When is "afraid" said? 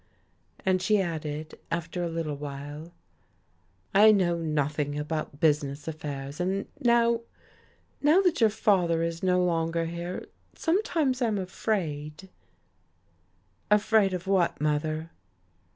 11.37-12.29, 13.69-14.15